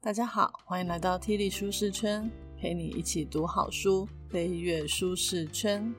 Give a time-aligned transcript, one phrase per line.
[0.00, 5.92] 大家好，欢迎来到 T 力舒适圈，陪你一起读好书，飞跃舒适圈。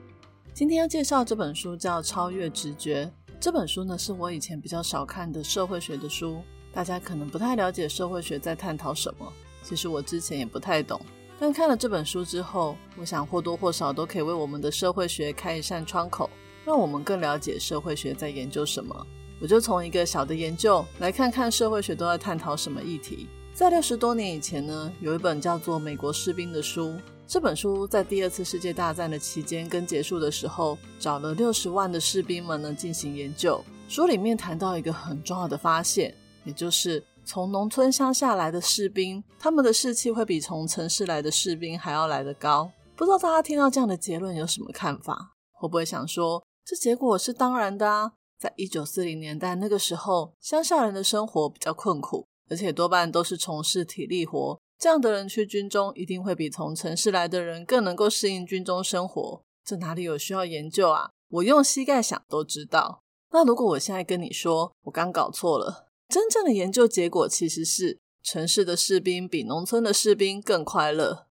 [0.54, 3.04] 今天要介绍这本书叫《超越直觉》。
[3.38, 6.42] 这本书呢，是我以前比较少看的社会学的书。
[6.72, 9.30] 大家可能不太了解社会学在探讨什么，
[9.62, 10.98] 其实我之前也不太懂。
[11.38, 16.30] 但看了这本书之后，我想或多或少都可以为我们的社会学开一扇窗口，
[16.64, 19.06] 让我们更了解社会学在研究什么。
[19.42, 23.28] 我就从一个小的研究来看看社会学都在探讨什么议题。
[23.60, 26.94] 在六十多年以前呢，有一本叫做《美国士兵》的书。
[27.26, 33.62] 这本书在第二次世界大战的期间跟结束的时候，找了六十万的士兵们呢进行研究。
[33.86, 42.72] 书里面谈到一个很重要的发现，也就是从农村乡下来的士兵，他们的士气会比从城市来的士兵还要来得高。
[42.96, 45.34] 不知道大家听到这样的结论有什么看法？
[45.52, 48.12] 会不会想说，这结果是当然的啊？
[48.38, 52.26] 在一九四零年代那个时候，乡下人的生活比较困苦。
[52.50, 59.42] 而且多半都是从事体力活，这样的人去军中一定会比从城市来的人更能够适应军中生活。
[59.64, 61.10] 这哪里有需要研究啊？
[61.28, 63.02] 我用膝盖想都知道。
[63.30, 71.26] 那如果我现在跟你说，我刚搞错了，真正的研究结果其实是城市的士兵比农村的士兵更快乐。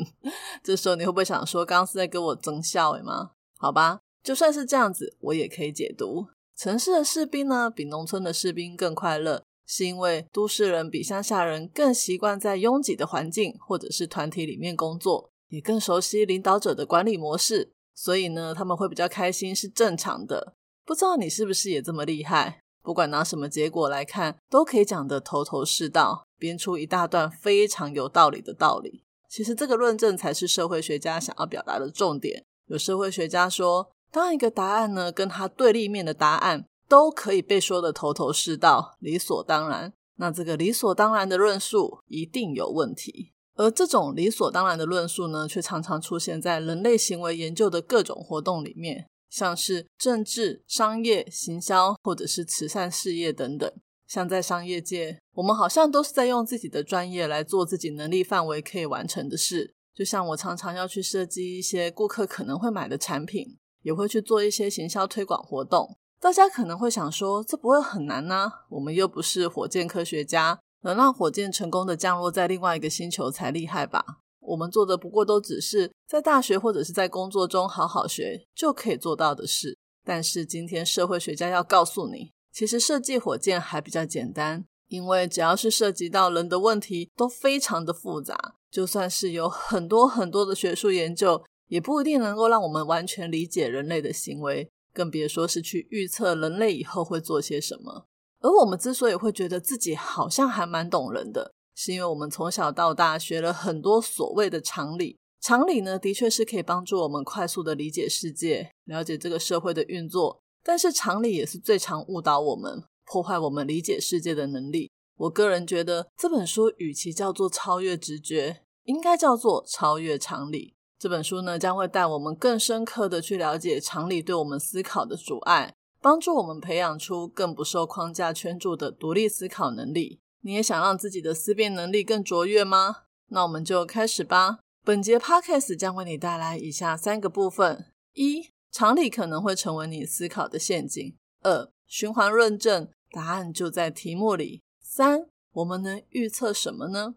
[0.64, 3.32] 这时候你会不会想说，刚刚是在跟我增效诶吗？
[3.58, 9.44] 好吧，就算是这样子，我也可以解读：城市的士兵呢，比农村的士兵更快乐。
[9.74, 20.52] 是因为都市人比乡下人更习惯在拥挤的环境或者是团体里面工作，也更熟悉领导者的管理模式，所以呢，他们会比较开心是正常的。
[20.84, 22.60] 不知道你是不是也这么厉害？
[22.82, 29.02] 不管拿什么结果来看，都可以讲得头头是道，编出一大段非常有道理的道理。
[29.30, 32.44] 其实这个论证才是社会学家想要表达的重点。
[32.66, 36.66] 有社会学家说，当一个答案呢跟他对立面的答案。
[36.88, 43.32] 都可以被说的头头是道、理所当然，那这个理所当然的论述一定有问题。
[43.54, 53.70] 而这种理所当然的论述呢，却常常出现在人类行为研究的各种活动里面，像是政治、商业、行销，或者是慈善事业等等。
[54.06, 59.74] 像在商业界，我们好像都是在用自己的专业来做自己能力范围可以完成的事。
[59.94, 65.96] 就像我常常要去设计一些顾客可能会买的产品，也会去做一些行销推广活动。
[66.22, 68.48] 大家可能会想说，这不会很难呢？
[68.68, 74.04] 我们又不是火箭科学家，能让火箭成功的降落在另外一个星球才厉害吧？
[74.38, 79.76] 我们做的不过都只是在大学或者是在工作中好好学就可以做到的事。
[80.04, 88.54] 但是今天社会学家要告诉你，其实设计火箭还比较简单，因为只要是涉及到人的问题，都非常的复杂。
[88.70, 94.70] 就算是有很多很多的学术研究，也不一定能够让我们完全理解人类的行为。
[94.92, 98.06] 更别说是去预测人类以后会做些什么。
[98.40, 105.16] 而我们之所以会觉得自己好像还蛮懂人的，是因为我们从小到大学了很多所谓的常理。
[105.40, 110.40] 常理呢，的确是可以帮助我们快速的理解世界，了解这个社会的运作。
[110.64, 114.90] 但是常理也是最常误导我们、破坏我们理解世界的能力。
[115.16, 120.74] 我个人觉得这本书与其叫做超越直觉，应该叫做超越常理。
[121.02, 130.20] 这本书呢，将会带我们更深刻的去了解常理对我们思考的阻碍，帮助我们培养出更不受框架圈住的独立思考能力。
[130.42, 132.98] 你也想让自己的思辨能力更卓越吗？
[133.30, 134.60] 那我们就开始吧。
[134.84, 147.16] 本节 podcast 将为你带来以下三个部分：一、常理可能会成为你思考的陷阱；二、循环论证，答案就在题目里；三、我们能预测什么呢？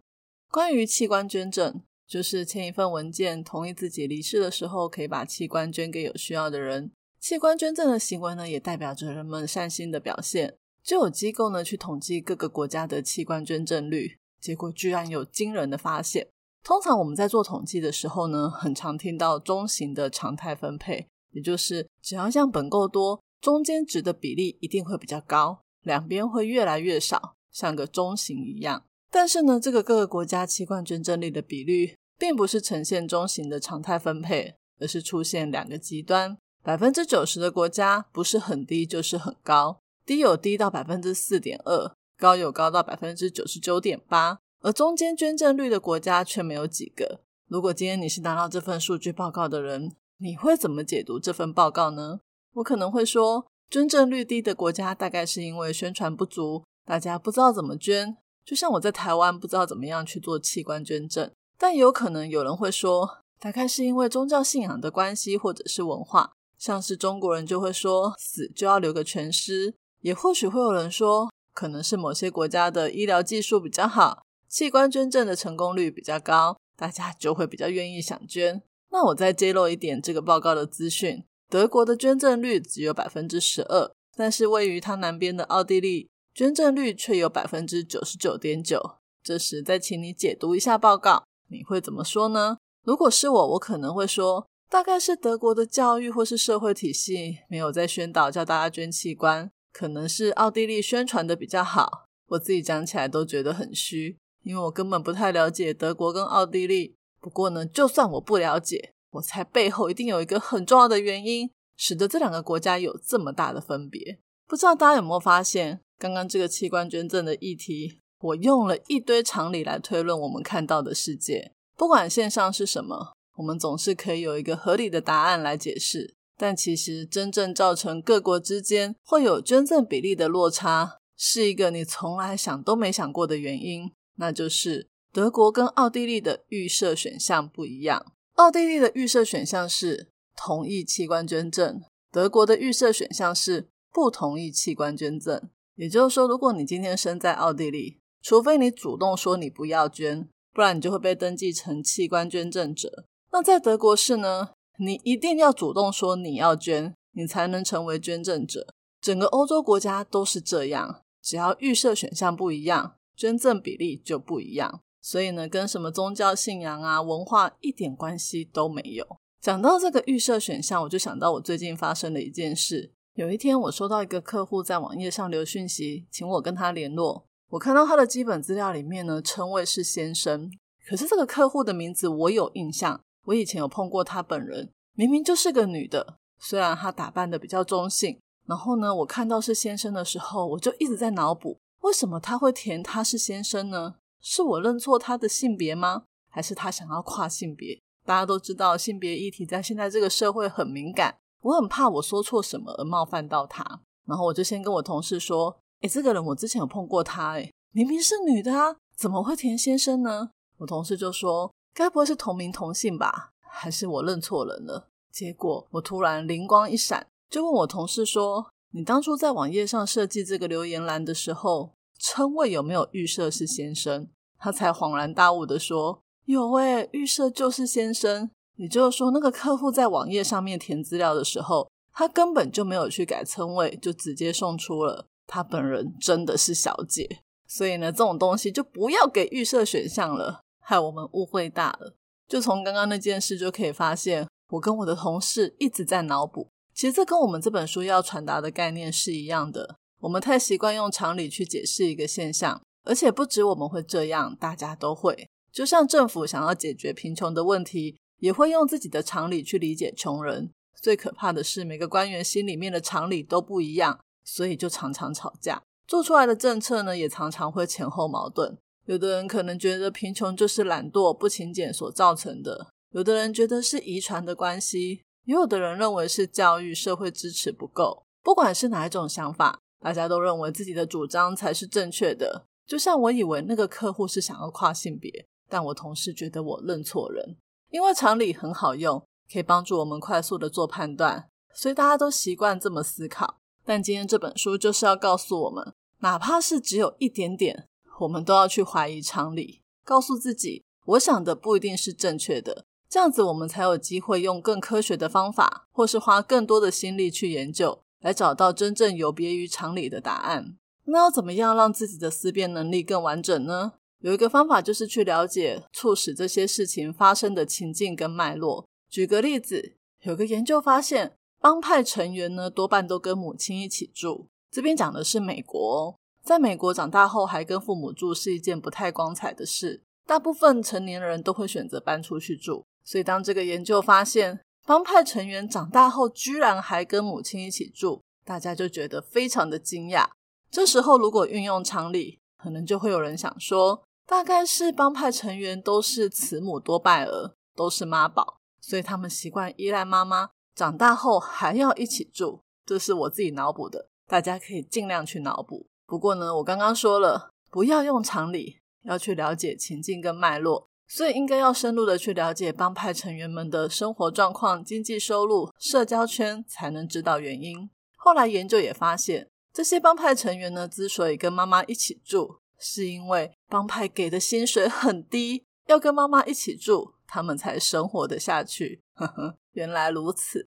[0.50, 1.82] 关于器官捐赠。
[2.06, 6.92] 就是签一份文件，同意自己离世的时候可以把器官捐给有需要的人。
[7.18, 10.56] 器官捐赠的行为呢，也代表着人们善心的表现。
[10.84, 16.28] 就有机构呢去统计各个国家的器官捐赠率，结果居然有惊人的发现。
[16.62, 28.84] 通常我们在做统计的时候呢，很常听到中型的常态分配，也就是只要样本够多，中间值的比例一定会比较高，两边会越来越少，像个中型一样。
[29.10, 47.20] 但是呢，这个各个国家器官捐赠率的比率，并不是呈现中型的常态分配，而是出现两个极端：百分之九十的国家不是很低，就是很高，低有低到百分之四点二，高有高到百分之九十九点八，而中间捐赠率的国家却没有几个。
[47.48, 52.18] 如果今天你是拿到这份数据报告的人，你会怎么解读这份报告呢？
[52.54, 58.16] 我可能会说，捐赠率低的国家大概是因为宣传不足，大家不知道怎么捐。
[58.46, 66.30] 就像我在台湾不知道怎么样去做器官捐赠，但也有可能有人会说，大概是因为宗教信仰的关系，或者是文化。
[66.56, 78.62] 像是中国人就会说死就要留个全尸，也或许会有人说，可能是某些国家的医疗技术比较好，器官捐赠的成功率比较高，大家就会比较愿意想捐。
[78.90, 88.98] 那我再揭露一点这个报告的资讯：德国的捐赠率只有百分之十二，但是位于它南边的奥地利，捐赠率却有百分之九十九点九。
[89.22, 92.58] 这时再请你解读一下报告，你会怎么说呢？
[92.84, 102.04] 如果是我，我可能会说，大概是德国的教育或是社会体系没有在宣导叫大家捐器官，可能是奥地利宣传的比较好。
[102.28, 106.94] 我自己讲起来都觉得很虚，因为我根本不太了解德国跟奥地利。
[107.18, 114.18] 不过呢，就算我不了解，我猜背后一定有一个很重要的原因，使得这两个国家有这么大的分别。
[114.46, 121.52] 不知道大家有没有发现，刚刚这个器官捐赠的议题，我用了一堆常理来推论我们看到的世界。
[121.76, 126.14] 不管线上是什么，我们总是可以有一个合理的答案来解释。
[126.38, 138.12] 但其实真正造成各国之间会有捐赠比例的落差，是一个你从来想都没想过的原因，那就是德国跟奥地利的预设选项不一样。
[138.34, 141.80] 奥地利的预设选项是同意器官捐赠，
[142.12, 145.48] 德国的预设选项是不同意器官捐赠。
[145.76, 150.28] 也就是说，如果你今天生在奥地利，除非你主动说你不要捐。
[150.52, 153.04] 不然你就会被登记成器官捐赠者。
[153.30, 158.66] 那在德国是呢，你一定要主动说你要捐，你才能成为捐赠者。
[159.02, 164.80] 整个欧洲国家都是这样，只要预设选项不一样，捐赠比例就不一样。
[165.02, 169.06] 所以呢，跟什么宗教信仰啊、文化一点关系都没有。
[169.42, 172.94] 讲到这个预设选项，我就想到我最近发生的一件事。
[173.16, 177.24] 有一天，我收到一个客户在网页上留讯息，请我跟他联络。
[177.48, 180.50] 我看到他的基本资料里面呢，称谓是先生。
[180.86, 186.18] 可是这个客户的名字我有印象，我以前有碰过他本人，明明就是个女的。
[186.38, 193.94] 虽然她打扮的比较中性，然后呢，我看到是先生的时候，我就一直在脑补，为什么他会填他是先生呢？
[194.20, 196.02] 是我认错他的性别吗？
[196.28, 197.80] 还是他想要跨性别？
[198.04, 201.16] 大家都知道性别议题在现在这个社会很敏感，
[201.46, 205.56] 我很怕我说错什么而冒犯到他，然后我就先跟我同事说。
[205.82, 210.30] 哎，这个人我之前有碰过他，哎，明明是女的啊，怎么会填先生呢？
[210.56, 213.32] 我同事就说，该不会是同名同姓吧？
[213.42, 214.88] 还是我认错人了？
[215.12, 224.08] 结果我突然灵光一闪，就问我同事说：“你当初在网页上设计这个留言栏的时候，称谓有没有预设是先生？”
[224.40, 228.30] 他才恍然大悟的说：“有诶，预设就是先生。
[228.56, 241.96] 也就是说，那个客户在网页上面填资料的时候，他根本就没有去改称谓，就直接送出了。”他本人真的是小姐，所以呢，这种东西就不要给预设选项了，害我们误会大了。
[242.28, 246.48] 就从刚刚那件事就可以发现，我跟我的同事一直在脑补。
[246.72, 249.76] 其实这跟我们这本书要传达的概念是一样的。
[250.00, 255.28] 我们太习惯用常理去解释一个现象，而且不止我们会这样，大家都会。
[255.50, 260.50] 就像政府想要解决贫穷的问题，也会用自己的常理去理解穷人。
[260.80, 263.98] 最可怕的是，每个官员心里面的常理都不一样。
[264.28, 268.58] 所以就常常吵架，做出来的政策呢也常常会前后矛盾。
[268.86, 278.02] 有的人可能觉得贫穷就是懒惰、不勤俭所造成的，有的人觉得是遗传的关系，也有的人认为是教育、社会支持不够。
[278.24, 282.46] 不管是哪一种想法，大家都认为自己的主张才是正确的。
[282.66, 287.36] 就像我以为那个客户是想要跨性别，但我同事觉得我认错人，
[287.70, 293.38] 因为常理很好用，可以帮助我们快速的做判断，所以大家都习惯这么思考。
[293.64, 297.68] 但今天这本书就是要告诉我们，哪怕是只有一点点，
[298.00, 302.64] 我们都要去怀疑常理，告诉自己，我想的不一定是正确的。
[302.88, 310.56] 这样子，我们才有机会用更科学的方法，或是花更多的心力去研究，来找到真正有别于常理的答案。
[310.84, 313.72] 那要怎么样让自己的思辨能力更完整呢？
[314.00, 318.68] 有一个方法就是去了解促使这些事情发生的情境跟脉络。
[318.88, 321.16] 举个例子，有个研究发现。
[321.38, 324.26] 帮派成员呢，多半都跟母亲一起住。
[324.50, 329.82] 这边讲的是美国，在美国长大后还跟父母住是一件不太光彩的事。
[330.06, 332.64] 大部分成年人都会选择搬出去住。
[332.82, 340.08] 所以当这个研究发现帮派成员长大后居然还跟母亲一起住，大家就觉得非常的惊讶。
[340.50, 350.30] 这时候如果运用常理，可能就会有人想说，大概是帮派成员都是慈母多败儿，都是妈宝，所以他们习惯依赖妈妈。
[350.54, 355.66] 长大后还要一起住，这是我自己脑补的，大家可以尽量去脑补。
[355.86, 367.68] 不过呢，我刚刚说了，不要用常理，要去了解情境跟脉络，所以应该要深入的去了解帮派成员们的生活状况、经济收入、社交圈，才能知道原因。
[367.96, 378.82] 后来研究也发现，这些帮派成员呢，之所以跟妈妈一起住，是因为帮派给的薪水很低，要跟妈妈一起住，他们才生活的下去。
[378.92, 380.50] 呵呵，原来如此。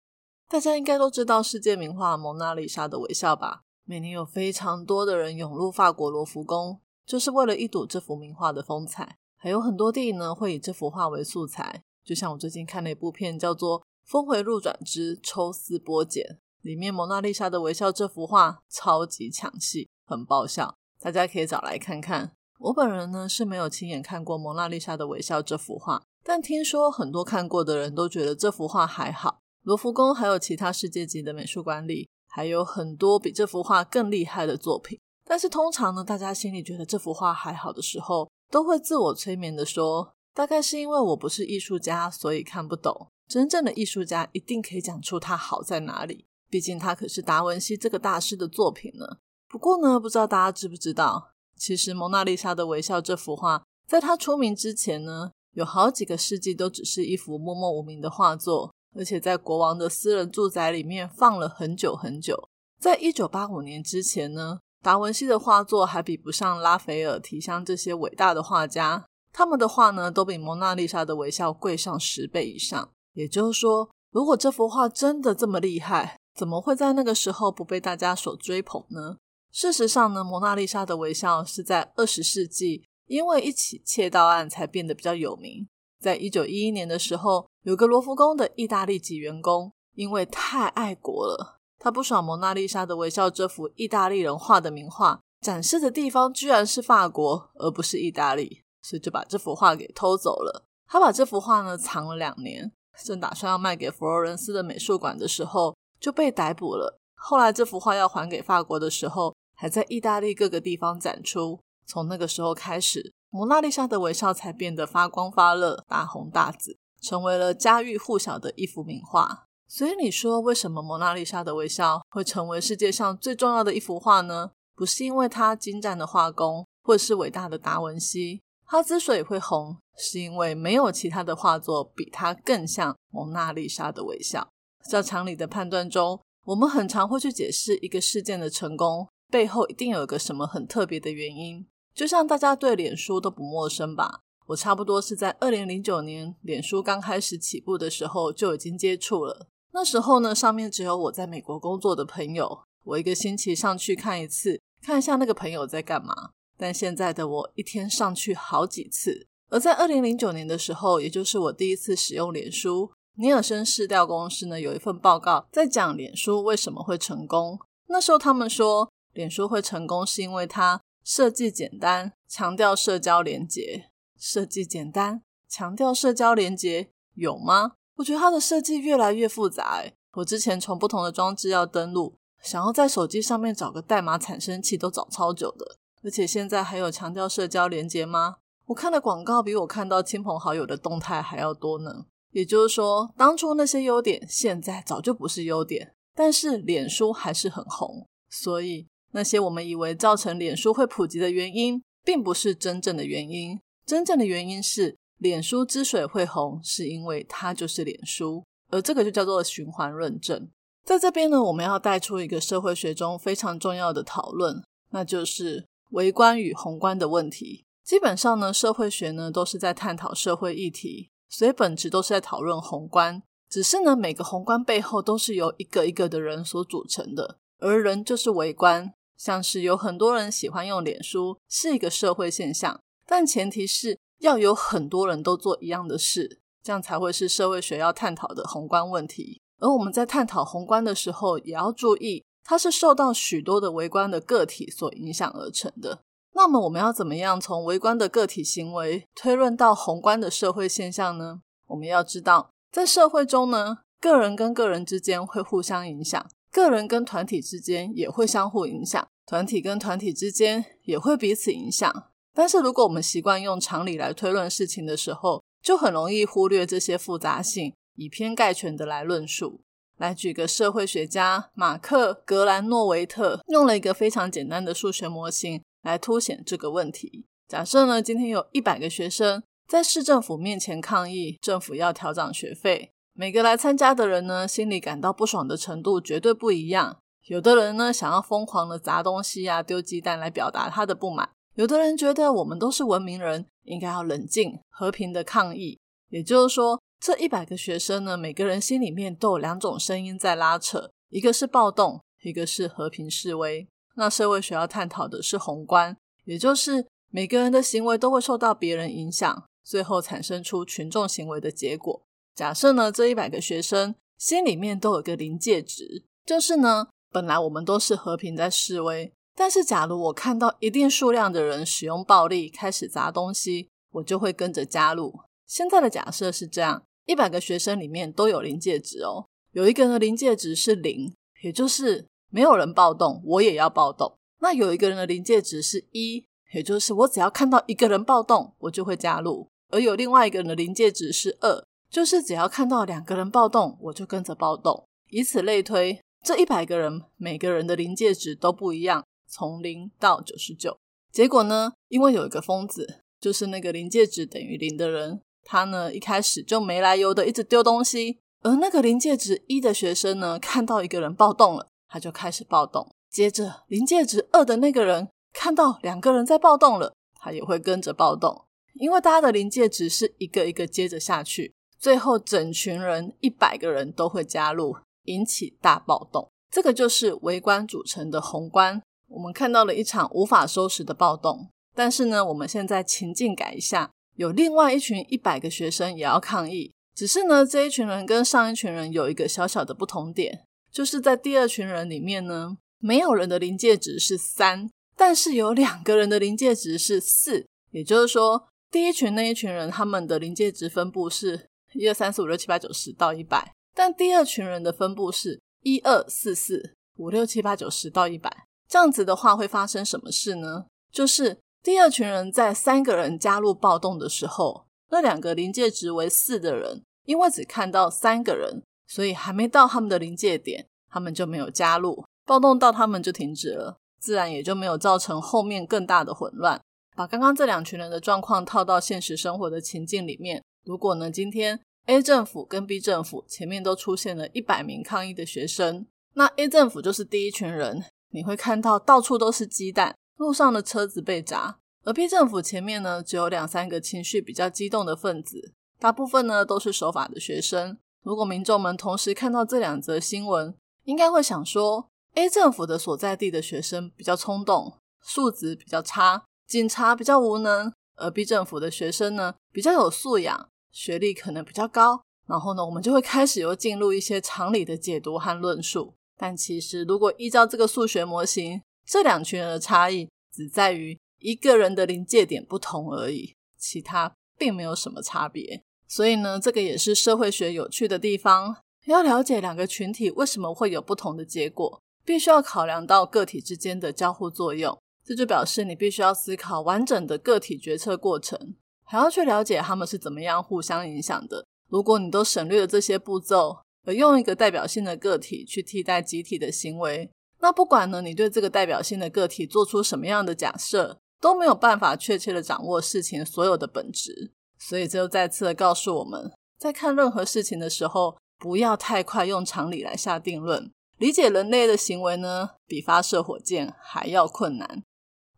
[0.48, 3.64] 大家应该都知道世界名画《蒙娜丽莎的微笑》吧？
[3.84, 9.18] 每年有非常多的人涌入法国罗浮宫，就是为了一睹这幅名画的风采。
[9.36, 11.82] 还有很多电影呢，会以这幅画为素材。
[12.04, 16.24] 就像我最近看了一部片，叫做《峰回路转之抽丝剥茧》，
[16.62, 22.32] 里面蒙娜丽莎的微笑这幅画超级抢戏，很爆笑，大家可以找来看看。
[22.58, 29.40] 我本人呢是没有亲眼看过蒙娜丽莎的微笑这幅画，但听说很多看过的人都觉得这幅画还好。
[29.62, 35.00] 罗浮宫还有其他世界级的美术馆里，还有很多比这幅画更厉害的作品。
[35.24, 43.08] 但是通常呢，大家心里觉得这幅画还好的时候，都会自我催眠的说，大概是因为我不是艺术家，所以看不懂。
[43.28, 49.06] 真正的艺术家一定可以讲出它好在哪里，毕竟它可是达文西这个大师的作品呢。
[49.48, 62.50] 不过呢，不知道大家知不知道，其实蒙娜丽莎的微笑这幅画，在他出名之前呢，有好几个世纪都只是一幅默默无名的画作，而且在国王的私人住宅里面放了很久很久。
[62.78, 64.58] 在一九八五年之前呢。
[64.84, 72.90] 达文西的画作还比不上拉斐尔、提香这些伟大的画家，他们的画呢都比蒙娜丽莎的微笑贵上十倍以上。
[73.12, 79.16] 也就是说，如果这幅画真的这么厉害，怎么会在那个时候不被大家所追捧呢？
[79.50, 85.68] 事实上呢，蒙娜丽莎的微笑是在二十世纪因为一起窃盗案才变得比较有名。
[86.00, 91.60] 在一九一一年的时候，有个罗浮宫的意大利籍员工因为太爱国了。
[91.78, 100.64] 他不爽蒙娜丽莎的微笑这幅意大利人画的名画展示的地方居然是法国而不是意大利，所以就把这幅画给偷走了。
[100.86, 102.72] 他把这幅画呢藏了两年，
[103.04, 106.98] 正打算要卖给佛罗伦斯的美术馆的时候就被逮捕了。
[107.14, 111.60] 后来这幅画要还给法国的时候，还在意大利各个地方展出。
[111.86, 119.44] 从那个时候开始，蒙娜丽莎的微笑才变得发光发热、大红大紫，成为了家喻户晓的一幅名画。
[119.68, 124.50] 所以你说，为什么蒙娜丽莎的微笑会成为世界上最重要的一幅画呢？
[124.74, 128.42] 不是因为它精湛的画工，或是伟大的达文西。
[128.66, 134.48] 它之所以会红，是因为没有其他的画作比它更像蒙娜丽莎的微笑。
[134.88, 141.66] 在常理的判断中，我们很常会去解释一个事件的成功背后一定有一个什么很特别的原因。
[141.94, 144.20] 就像大家对脸书都不陌生吧？
[144.46, 149.46] 我差不多是在二零零九年脸书刚开始起步的时候就已经接触了。
[149.72, 156.30] 那时候呢，上面只有我在美国工作的朋友，我一个星期上去看一次，看一下那个朋友在干嘛。
[156.58, 159.26] 但现在的我一天上去好几次。
[159.48, 167.58] 而在二零零九年的时候，也就是我第一次使用脸书，尼尔森市调公司呢有一份报告在讲脸书为什么会成功。
[167.88, 173.90] 那时候他们说，脸书会成功是因为它设计简单，强调社交连接。
[174.18, 177.72] 设计简单，强调社交连接，有吗？
[177.96, 185.76] 我觉得它的设计越来越复杂诶我之前从不同的装置要登录，想要在手机上面找个代码产生器都找超久的。
[186.02, 188.36] 而且现在还有强调社交连接吗？
[188.66, 192.06] 我看的广告比我看到亲朋好友的动态还要多呢。
[192.32, 198.06] 也就是说，当初那些优点现在早就不是优点，但是脸书还是很红。
[198.28, 203.58] 所以那些我们以为造成脸书会普及的原因，并不是真正的原因。
[203.86, 204.98] 真正的原因是。
[205.18, 210.50] 脸书之所以会红，是因为它就是脸书，而这个就叫做循环论证。
[210.84, 214.60] 在这边呢，我们要带出一个社会学中非常重要的讨论，
[214.90, 217.64] 那就是微观与宏观的问题。
[217.84, 223.20] 基本上呢，社会学呢都是在探讨社会议题，所以本质都是在讨论宏观。
[223.48, 228.92] 只是呢，每个宏观背后都是由一个一个的人所组成的，而人就是微观。
[229.16, 233.98] 像是有很多人喜欢用脸书，是一个社会现象，但前提是。
[234.22, 239.42] 要有很多人都做一样的事，这样才会是社会学要探讨的宏观问题。
[239.58, 246.04] 而我们在探讨宏观的时候，也要注意，它是受到许多的微观的个体所影响而成的。
[246.34, 251.42] 那么，我们要怎么样从微观的个体行为推论到宏观的社会现象呢？
[251.66, 262.10] 我们要知道，在社会中呢，个人跟个人之间会互相影响，个人跟团体之间也会相互影响，团体跟团体之间也会彼此影响。
[262.34, 269.60] 但是，如果我们习惯用常理来推论事情的时候，就很容易忽略这些复杂性，以偏概全的来论述。
[269.98, 277.26] 来举个社会学家马克·格兰诺维特用了一个非常简单的数学模型来凸显这个问题。
[277.48, 282.92] 假设呢，今天有一百个学生在市政府面前抗议，政府要调涨学费。
[283.14, 286.96] 每个来参加的人呢，心里感到不爽的程度绝对不一样。
[287.26, 291.28] 有的人呢，想要疯狂的砸东西啊、丢鸡蛋来表达他的不满。
[291.54, 295.78] 有的人觉得我们都是文明人，应该要冷静和平的抗议。
[296.08, 303.68] 也就是说，这一百个学生呢，每个人心里面都有两种声音在拉扯，一个是暴动，一个是和平示威。
[303.96, 312.02] 那社会学要探讨的是宏观，也就是每个人的行为都会受到别人影响，最后产生出群众行为的结果。
[312.34, 319.12] 假设呢，这一百个学生心里面都有个临界值，就是呢，本来我们都是和平在示威。
[319.34, 325.20] 但是，假如我看到一定数量的人使用暴力开始砸东西，我就会跟着加入。
[325.46, 334.16] 现在的假设是这样：一百个学生里面都有临界值哦，有一个人的临界值是零，也就是没有人暴动，我也要暴动。
[334.40, 336.24] 那有一个人的临界值是一，
[336.54, 339.48] 也就是我只要看到一个人暴动，我就会加入。
[339.70, 344.84] 而有另外一个人的临界值是二，就是只要看到两个人暴动，我就跟着暴动。
[345.10, 349.04] 以此类推，这一百个人每个人的临界值都不一样。
[349.28, 350.76] 从零到九十九，
[351.10, 351.72] 结果呢？
[351.88, 362.90] 因为有一个疯子，就是那个临界值等于零的人，他呢一开始就没来由的一直丢东西，而那个临界值一的学生呢，看到一个人暴动了，他就开始暴动。
[363.10, 368.46] 接着临界值二的那个人看到两个人在暴动了，他也会跟着暴动。
[368.76, 376.30] 因为大家的临界值是一个一个接着下去，最后整群人一百个人都会加入，引起大暴动。
[376.50, 378.80] 这个就是微观组成的宏观。
[379.08, 408.46] 我们看到了一场无法收拾的暴动，但是呢，我们现在情境改一下，有另外一群一百个学生也要抗议，只是呢，这一群人跟上一群人有一个小小的不同点，就是在第二群人里面呢，没有人的临界值是三，但是有两个人的临界值是四，也就是说，第一群那一群人他们的临界值分布是一二三四五六七八九十到一百，但第二群人的分布是一二四四五六七八九十到一百。
[408.68, 410.64] 这样子的话会发生什么事呢？
[410.90, 426.60] 就是第二群人在三个人加入暴动的时候，那两个临界值为四的人，因为只看到三个人，所以还没到他们的临界点，他们就没有加入暴动，到他们就停止了，自然也就没有造成后面更大的混乱。
[426.94, 437.82] 把刚刚这两群人的状况套到现实生活的情境里面，如果呢今天 A 政府跟 B 政府前面都出现了一百名抗议的学生，那 A 政府就是第一群人。
[438.10, 447.78] 你会看到到处都是鸡蛋，路上的车子被砸，而 B 政府前面呢，只有两三个情绪比较激动的分子，大部分呢都是守法的学生。
[448.02, 462.02] 如果民众们同时看到这两则新闻，应该会想说：A 政府的所在地的学生比较冲动，素质比较差，警察比较无能；而 B 政府的学生呢，比较有素养，学历可能比较高。
[462.26, 465.94] 然后呢，我们就会开始又进入一些常理的解读和论述。
[466.16, 475.62] 但其实，如果依照这个数学模型，这两群人的差异只在于一个人的临界点不同而已，其他并没有什么差别。
[475.92, 478.56] 所以呢，这个也是社会学有趣的地方。
[478.86, 484.80] 要了解两个群体为什么会有不同的结果，必须要考量到个体之间的交互作用。
[485.04, 491.44] 这就表示你必须要思考完整的个体决策过程，还要去了解他们是怎么样互相影响的。
[491.68, 504.32] 如果你都省略了这些步骤，而用一个代表性的个体去替代集体的行为，那不管呢，你对这个代表性的个体做出什么样的假设，都没有办法确切的掌握事情所有的本质。
[504.68, 510.70] 所以，就再次的告诉我们，在看任何事情的时候，不要太快用常理来下定论。
[510.98, 514.82] 理解人类的行为呢，比发射火箭还要困难。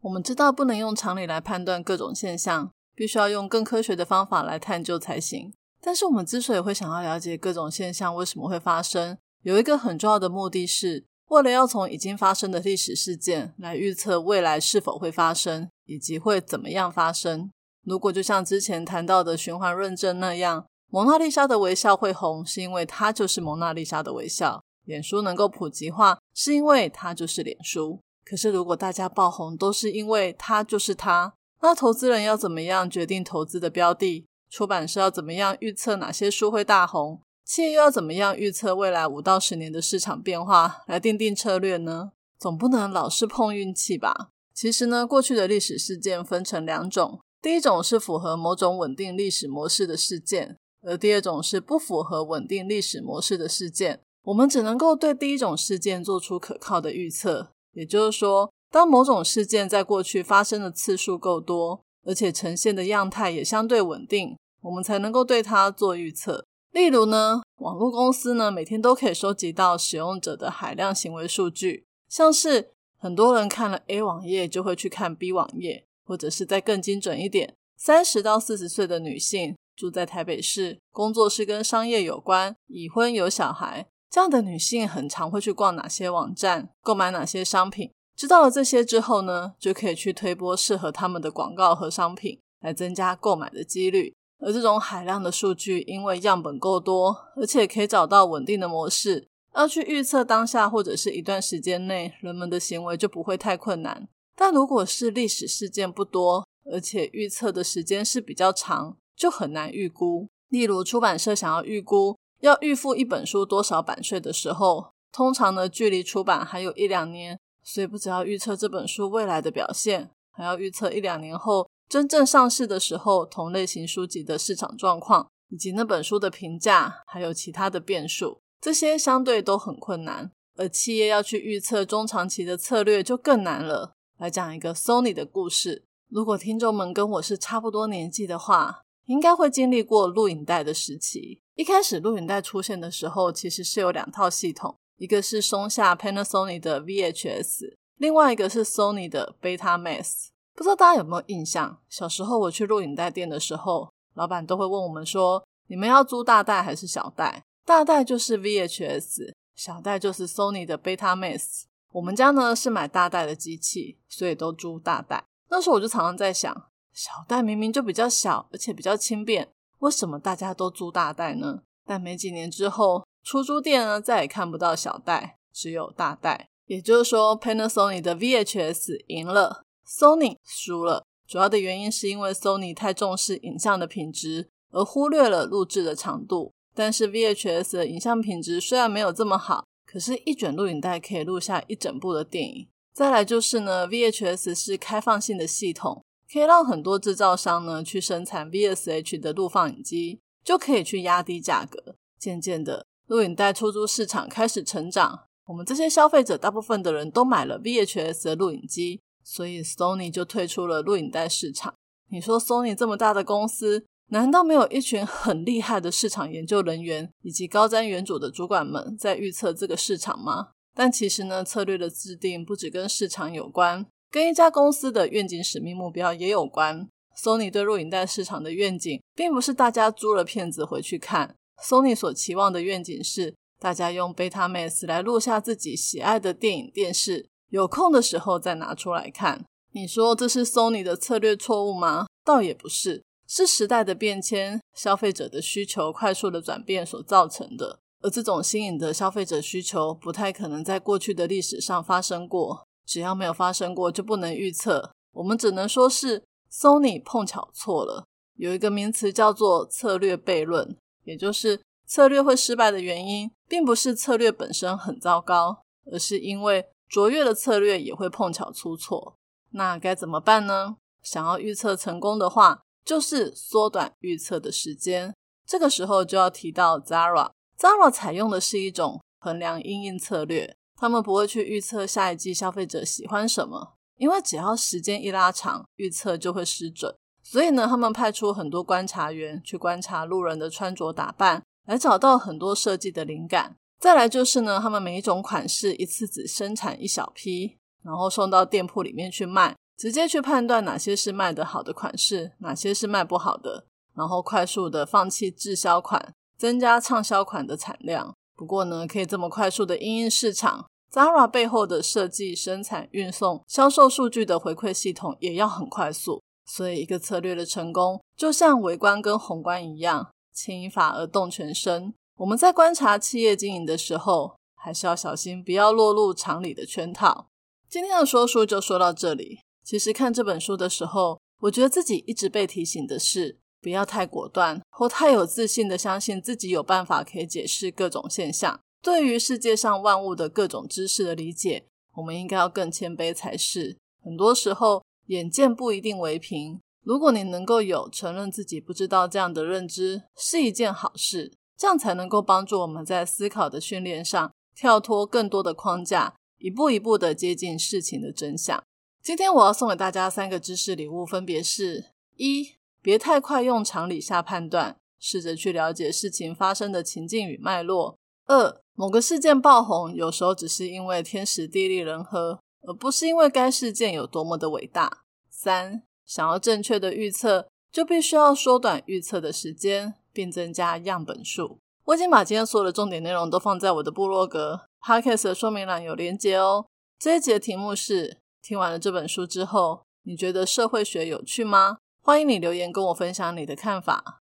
[0.02, 5.54] 我们知道不能用常理来判断各种现象，必须要用更科学的方法来探究才行。
[5.80, 17.50] 但是我们之所以会想要了解各种现象为什么会发生，有一个很重要的目的是，为了要从已经发生的历史事件来预测未来是否会发生，以及会怎么样发生。
[17.84, 28.00] 如果就像之前谈到的循环论证那样，蒙娜丽莎的微笑会红，是因为它就是蒙娜丽莎的微笑；脸书能够普及化，是因为它就是脸书。
[28.24, 34.26] 可是如果大家爆红都是因为它就是它，那投资人要怎么样决定投资的标的？
[34.50, 37.20] 出版社要怎么样预测哪些书会大红？
[37.44, 42.12] 企业又要怎么样预测未来五到十年的市场变化来定定策略呢？
[42.38, 44.30] 总不能老是碰运气吧？
[44.54, 54.00] 其实呢，过去的历史事件分成两种，第一种是符合某种稳定历史模式的事件，而第二种是不符合稳定历史模式的事件。
[54.22, 64.38] 我们只能够对第一种事件做出可靠的预测，也就是说，当某种事件在过去发生的次数够多，而且呈现的样态也相对稳定。
[64.62, 66.46] 我们才能够对它做预测。
[66.72, 87.90] 例如呢，网络公司呢每天都可以收集到使用者的海量行为数据，像是很多人看了 A 网页就会去看 B 网页，或者是再更精准一点，三十到四十岁的女性，住在台北市，工作是跟商业有关，已婚有小孩，这样的女性很常会去逛哪些网站，购买哪些商品。
[88.16, 94.14] 知道了这些之后呢，就可以去推播适合他们的广告和商品，来增加购买的几率。
[94.38, 104.06] 而这种海量的数据，因为样本够多，而且可以找到稳定的模式，要去预测当下或者是一段时间内人们的行为就不会太困难。
[104.36, 110.28] 但如果是历史事件不多，而且预测的时间是比较长，就很难预估。
[110.48, 121.68] 例如出版社想要预估要预付一本书多少版税的时候，通常呢距离出版还有一两年，所以不只要预测这本书未来的表现，还要预测一两年后。
[121.88, 130.32] 真正上市的时候，同类型书籍的市场状况，以及那本书的评价，还有其他的变数，这些相对都很困难。
[130.56, 133.94] 而企业要去预测中长期的策略就更难了。
[134.18, 135.84] 来讲一个 Sony 的故事。
[136.08, 141.40] 如果听众们跟我是差不多年纪的话，应该会经历过录影带的时期。
[141.56, 150.28] 一开始录影带出现的时候，其实是有两套系统，一个是松下 Panasonic 的 VHS，另外一个是 Sony 的 Betamax。
[150.54, 151.80] 不知道大家有没有印象？
[151.88, 161.64] 小时候我去录影带店的时候，老板都会问我们说：“你们要租大带还是小带？”大带就是 VHS，小带就是 Sony 的 Betamax。
[161.94, 165.24] 我们家呢是买大袋的机器，所以都租大袋。
[165.48, 166.52] 那时候我就常常在想，
[166.92, 171.62] 小袋明明就比较小，而且比较轻便，为什么大家都租大袋呢？
[171.86, 176.48] 但没几年之后，出租店呢再也看不到小袋，只有大袋。
[176.66, 179.62] 也就是说，Panasonic 的 VHS 赢了。
[179.86, 186.52] Sony 输了，主要的原因是因为 Sony 太重视影像的品质，而忽略了录制的长度。
[186.74, 192.66] 但是 VHS 的影像品质虽然没有这么好，可是，一卷录影带可以录下一整部的电影。
[192.92, 201.94] 再来就是呢，VHS 是开放性的系统，可以让很多制造商呢去生产 VSH 的录放影机，就可以去压低价格。
[202.18, 209.00] 渐渐的，录影带出租市场开始成长，我们这些消费者大部分的人都买了 VHS 的录影机。
[209.22, 211.72] 所以，Sony 就退出了录影带市场。
[212.10, 220.48] 你说，Sony 这么大的公司，难道没有一群很厉害的市场研究人员以及高瞻远瞩的主管们在预测这个市场吗？
[220.74, 226.88] 但其实呢，策略的制定不只跟市场有关，跟一家公司的愿景、使命、目标也有关。
[227.16, 231.36] Sony 对录影带市场的愿景，并不是大家租了片子回去看。
[231.62, 237.28] Sony 所期望的愿景是，大家用 Betamax 来录下自己喜爱的电影、电视。
[237.50, 239.44] 有空的时候再拿出来看。
[239.72, 242.06] 你说这是 Sony 的策略错误吗？
[242.24, 243.04] 倒也不是，
[243.36, 247.80] 是时代的变迁、消费者的需求快速的转变所造成的。
[248.00, 252.64] 而这种新颖的消费者需求，不太可能在过去的历史上发生过。
[252.86, 254.92] 只要没有发生过，就不能预测。
[255.14, 258.04] 我们只能说是 Sony 碰巧错了。
[258.36, 266.66] 有一个名词叫做策略悖论，也就是策略会失败的原因，并不是策略本身很糟糕，而是因为。
[266.86, 269.16] 卓越的策略也会碰巧出错，
[269.50, 270.76] 那该怎么办呢？
[271.02, 275.14] 想要预测成功的话，就是缩短预测的时间。
[275.46, 286.94] 这个时候就要提到 Zara，Zara 采用的是一种衡量因应策略，他们不会去预测下一季消费者喜欢什么，因为只要时间一拉长，预测就会失准。
[287.22, 293.56] 所以呢，他们派出很多观察员去观察路人的穿着打扮，来找到很多设计的灵感。
[293.80, 308.14] 再来就是呢，他们每一种款式一次只生产一小批，然后送到店铺里面去卖，直接去判断哪些是卖得好的款式，哪些是卖不好的，然后快速的放弃滞销款，增加畅销款的产量。
[308.36, 316.22] 不过呢，可以这么快速的应应市场，Zara 背后的设计、生产、运送、销售数据的回馈系统也要很快速。
[316.46, 321.94] 所以，一个策略的成功，就像微观跟宏观一样，牵一发而动全身。
[322.16, 327.28] 我们在观察企业经营的时候，还是要小心，不要落入常理的圈套。
[327.68, 329.40] 今天的说书就说到这里。
[329.64, 338.60] 其实看这本书的时候，我觉得自己一直被提醒的是，不要太果断或太有自信的相信自己有办法可以解释各种现象。
[338.82, 341.64] 对于世界上万物的各种知识的理解，
[341.96, 343.78] 我们应该要更谦卑才是。
[344.02, 346.60] 很多时候，眼见不一定为凭。
[346.82, 351.32] 如果你能够有承认自己不知道这样的认知，是一件好事。
[351.56, 358.62] 这样才能够帮助我们在思考的训练上跳脱更多的框架，一步一步的接近事情的真相。
[359.04, 374.88] 今天我要送给大家三个知识礼物，分别是：一、别太快用常理下判断，试着去了解事情发生的情境与脉络；二、某个事件爆红，有时候只是因为天时地利人和，而不是因为该事件有多么的伟大；
[375.28, 381.58] 三、想要正确的预测，就必须要缩短预测的时间，并增加样本数。
[381.84, 386.64] 我已经把今天所有的重点内容都放在我的部落格 Podcast 的说明栏有连结哦。
[386.98, 391.78] 这一节的题目是：听完了这本书之后，你觉得社会学有趣吗？
[392.02, 394.20] 欢迎你留言跟我分享你的看法。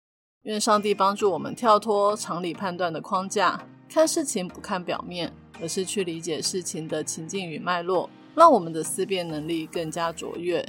[0.45, 10.65] 愿上帝帮助我们跳脱常理判断的框架，看事情不看表面，而是去理解事情的情境与脉络，让我们的思辨能力更加卓越。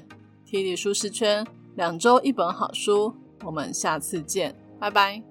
[0.45, 5.23] 体理舒适圈，两周一本好书，我们下次见，拜拜。